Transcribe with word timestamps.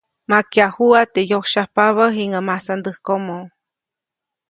Makyajuʼa 0.29 1.01
teʼ 1.13 1.27
yosyajpabä 1.31 2.05
jiŋäʼ 2.15 2.45
masandäjkomo. 2.47 3.37